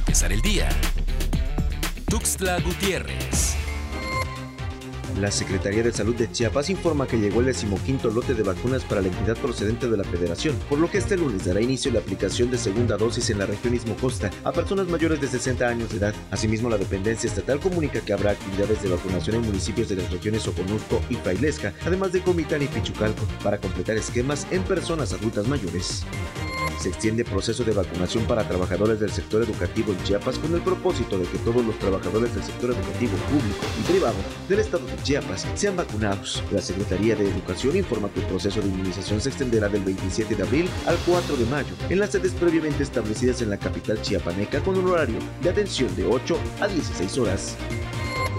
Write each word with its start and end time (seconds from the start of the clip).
empezar 0.00 0.32
el 0.32 0.40
día. 0.40 0.68
Tuxtla 2.08 2.58
Gutiérrez. 2.60 3.56
La 5.20 5.30
Secretaría 5.30 5.82
de 5.82 5.92
Salud 5.92 6.14
de 6.14 6.30
Chiapas 6.30 6.70
informa 6.70 7.06
que 7.06 7.18
llegó 7.18 7.40
el 7.40 7.46
decimoquinto 7.46 8.08
lote 8.08 8.32
de 8.32 8.42
vacunas 8.42 8.82
para 8.84 9.02
la 9.02 9.08
entidad 9.08 9.36
procedente 9.36 9.90
de 9.90 9.96
la 9.98 10.04
Federación, 10.04 10.56
por 10.70 10.78
lo 10.78 10.90
que 10.90 10.98
este 10.98 11.18
lunes 11.18 11.44
dará 11.44 11.60
inicio 11.60 11.92
la 11.92 11.98
aplicación 11.98 12.50
de 12.50 12.56
segunda 12.56 12.96
dosis 12.96 13.28
en 13.28 13.38
la 13.38 13.46
región 13.46 13.74
Istmo 13.74 13.94
Costa 13.96 14.30
a 14.42 14.52
personas 14.52 14.88
mayores 14.88 15.20
de 15.20 15.28
60 15.28 15.68
años 15.68 15.90
de 15.90 15.98
edad. 15.98 16.14
Asimismo, 16.30 16.70
la 16.70 16.78
dependencia 16.78 17.28
estatal 17.28 17.60
comunica 17.60 18.00
que 18.00 18.14
habrá 18.14 18.30
actividades 18.30 18.82
de 18.82 18.88
vacunación 18.88 19.36
en 19.36 19.42
municipios 19.42 19.90
de 19.90 19.96
las 19.96 20.10
regiones 20.10 20.48
Oconusco 20.48 21.02
y 21.10 21.16
Frailesca, 21.16 21.74
además 21.84 22.12
de 22.12 22.22
Comitán 22.22 22.62
y 22.62 22.68
Pichucalco, 22.68 23.26
para 23.44 23.58
completar 23.58 23.98
esquemas 23.98 24.46
en 24.50 24.62
personas 24.62 25.12
adultas 25.12 25.46
mayores. 25.46 26.06
Se 26.80 26.88
extiende 26.88 27.26
proceso 27.26 27.62
de 27.62 27.74
vacunación 27.74 28.24
para 28.24 28.48
trabajadores 28.48 28.98
del 28.98 29.10
sector 29.10 29.42
educativo 29.42 29.92
en 29.92 30.02
Chiapas 30.02 30.38
con 30.38 30.54
el 30.54 30.62
propósito 30.62 31.18
de 31.18 31.26
que 31.26 31.36
todos 31.40 31.62
los 31.62 31.78
trabajadores 31.78 32.34
del 32.34 32.42
sector 32.42 32.70
educativo 32.70 33.18
público 33.28 33.66
y 33.78 33.92
privado 33.92 34.16
del 34.48 34.60
estado 34.60 34.86
de 34.86 34.96
Chiapas 35.02 35.46
sean 35.54 35.76
vacunados. 35.76 36.42
La 36.50 36.62
Secretaría 36.62 37.14
de 37.16 37.28
Educación 37.28 37.76
informa 37.76 38.08
que 38.08 38.20
el 38.20 38.26
proceso 38.28 38.62
de 38.62 38.68
inmunización 38.68 39.20
se 39.20 39.28
extenderá 39.28 39.68
del 39.68 39.82
27 39.82 40.34
de 40.34 40.42
abril 40.42 40.70
al 40.86 40.96
4 41.04 41.36
de 41.36 41.44
mayo 41.44 41.74
en 41.90 41.98
las 41.98 42.12
sedes 42.12 42.32
previamente 42.32 42.82
establecidas 42.82 43.42
en 43.42 43.50
la 43.50 43.58
capital 43.58 44.00
chiapaneca 44.00 44.60
con 44.60 44.78
un 44.78 44.88
horario 44.88 45.18
de 45.42 45.50
atención 45.50 45.94
de 45.96 46.06
8 46.06 46.38
a 46.62 46.66
16 46.68 47.18
horas. 47.18 47.56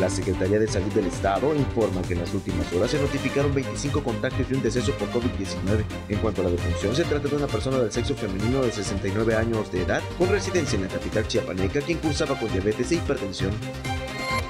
La 0.01 0.09
Secretaría 0.09 0.57
de 0.57 0.67
Salud 0.67 0.91
del 0.93 1.05
Estado 1.05 1.53
informa 1.53 2.01
que 2.01 2.13
en 2.13 2.21
las 2.21 2.33
últimas 2.33 2.73
horas 2.73 2.89
se 2.89 2.99
notificaron 2.99 3.53
25 3.53 4.03
contagios 4.03 4.49
y 4.49 4.55
un 4.55 4.63
deceso 4.63 4.91
por 4.93 5.07
COVID-19. 5.11 5.83
En 6.09 6.17
cuanto 6.17 6.41
a 6.41 6.45
la 6.45 6.49
defunción, 6.49 6.95
se 6.95 7.03
trata 7.03 7.27
de 7.27 7.35
una 7.35 7.45
persona 7.45 7.77
del 7.77 7.91
sexo 7.91 8.15
femenino 8.15 8.63
de 8.63 8.71
69 8.71 9.35
años 9.35 9.71
de 9.71 9.83
edad 9.83 10.01
con 10.17 10.29
residencia 10.29 10.75
en 10.75 10.85
la 10.85 10.87
capital 10.87 11.27
chiapaneca 11.27 11.81
quien 11.81 11.99
cursaba 11.99 12.33
con 12.39 12.51
diabetes 12.51 12.91
e 12.91 12.95
hipertensión. 12.95 13.51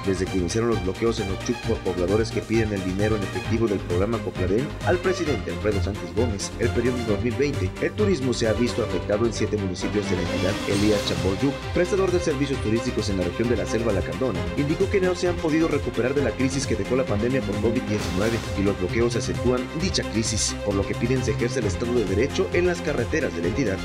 Desde 0.06 0.24
que 0.24 0.38
iniciaron 0.38 0.70
los 0.70 0.82
bloqueos 0.82 1.20
en 1.20 1.30
Ochuc 1.30 1.56
por 1.68 1.76
pobladores 1.78 2.32
que 2.32 2.42
piden 2.42 2.72
el 2.72 2.84
dinero 2.84 3.14
en 3.14 3.22
efectivo 3.22 3.68
del 3.68 3.78
programa 3.78 4.18
Copladén 4.18 4.66
al 4.86 4.98
presidente 4.98 5.52
Alfredo 5.52 5.80
Sánchez 5.80 6.14
Gómez, 6.16 6.50
el 6.58 6.70
periodo 6.70 6.98
2020, 7.06 7.70
el 7.86 7.92
turismo 7.92 8.32
se 8.32 8.48
ha 8.48 8.52
visto 8.52 8.82
afectado 8.82 9.26
en 9.26 9.32
siete 9.32 9.56
municipios 9.56 10.08
de 10.10 10.16
la 10.16 10.22
entidad. 10.22 10.54
Elías 10.68 11.06
Chamboyuk, 11.06 11.54
prestador 11.72 12.10
de 12.10 12.18
servicios 12.18 12.60
turísticos 12.62 13.10
en 13.10 13.18
la 13.18 13.24
región 13.24 13.48
de 13.48 13.56
la 13.56 13.66
Selva 13.66 13.92
Lacandona, 13.92 14.40
indicó 14.56 14.90
que 14.90 15.00
no 15.00 15.14
se 15.14 15.28
han 15.28 15.36
podido 15.36 15.68
recuperar 15.68 16.14
de 16.14 16.24
la 16.24 16.32
crisis 16.32 16.66
que 16.66 16.74
dejó 16.74 16.96
la 16.96 17.06
pandemia 17.06 17.40
por 17.42 17.54
COVID-19 17.56 18.58
y 18.58 18.62
los 18.62 18.78
bloqueos 18.80 19.14
acentúan 19.14 19.64
dicha 19.80 20.02
crisis, 20.10 20.56
por 20.64 20.74
lo 20.74 20.84
que 20.84 20.96
piden 20.96 21.24
se 21.24 21.30
ejerce 21.30 21.60
el 21.60 21.66
Estado 21.66 21.94
de 21.94 22.04
Derecho 22.04 22.48
en 22.52 22.66
las 22.66 22.80
carreteras 22.80 23.34
de 23.36 23.42
la 23.42 23.48
entidad. 23.48 23.78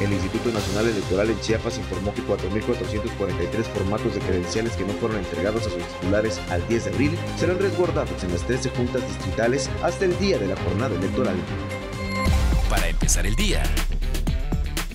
El 0.00 0.12
Instituto 0.12 0.50
Nacional 0.50 0.88
Electoral 0.88 1.30
en 1.30 1.40
Chiapas 1.40 1.78
informó 1.78 2.12
que 2.14 2.22
4.443 2.22 3.62
formatos 3.74 4.14
de 4.14 4.20
credenciales 4.20 4.72
que 4.72 4.84
no 4.84 4.92
fueron 4.94 5.18
entregados 5.18 5.66
a 5.66 5.70
sus 5.70 5.82
titulares 5.82 6.40
al 6.50 6.66
10 6.68 6.84
de 6.84 6.90
abril 6.90 7.18
serán 7.38 7.58
resguardados 7.58 8.24
en 8.24 8.32
las 8.32 8.42
13 8.46 8.70
juntas 8.70 9.06
distritales 9.06 9.70
hasta 9.82 10.04
el 10.04 10.18
día 10.18 10.38
de 10.38 10.48
la 10.48 10.56
jornada 10.56 10.94
electoral. 10.96 11.36
Para 12.68 12.88
empezar 12.88 13.26
el 13.26 13.36
día. 13.36 13.62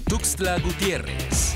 Tuxtla 0.07 0.59
Gutiérrez. 0.59 1.48